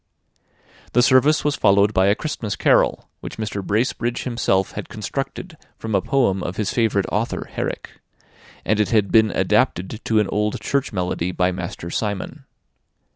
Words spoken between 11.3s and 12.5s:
by Master Simon.